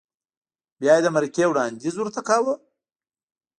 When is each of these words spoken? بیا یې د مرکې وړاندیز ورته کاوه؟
بیا 0.79 0.93
یې 0.97 1.03
د 1.03 1.07
مرکې 1.15 1.45
وړاندیز 1.47 1.95
ورته 1.97 2.21
کاوه؟ 2.27 2.53